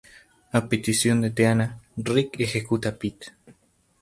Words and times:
A 0.57 0.59
petición 0.71 1.17
de 1.21 1.29
Deanna, 1.37 1.67
Rick 1.95 2.39
ejecuta 2.39 2.89
a 2.89 2.97
Pete. 2.97 3.35